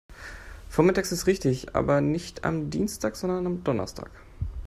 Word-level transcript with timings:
Vormittags 0.67 1.11
ist 1.11 1.27
richtig, 1.27 1.75
aber 1.75 2.01
nicht 2.01 2.43
am 2.43 2.71
Dienstag, 2.71 3.15
sondern 3.15 3.45
am 3.45 3.63
Donnerstag. 3.63 4.09